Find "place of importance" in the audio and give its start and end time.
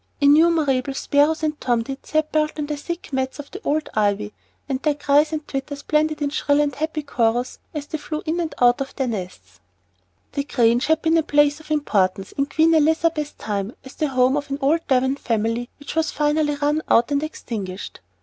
11.21-12.31